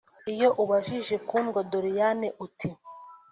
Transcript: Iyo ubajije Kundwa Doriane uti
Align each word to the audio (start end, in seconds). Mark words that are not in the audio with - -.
Iyo 0.33 0.49
ubajije 0.63 1.15
Kundwa 1.27 1.59
Doriane 1.71 2.27
uti 2.45 2.69